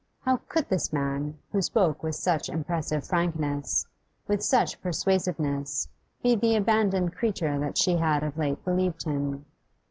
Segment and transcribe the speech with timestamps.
[0.21, 3.85] How could this man, who spoke with such impressive frankness,
[4.27, 5.89] with such persuasiveness,
[6.23, 9.45] be the abandoned creature that she had of late believed him?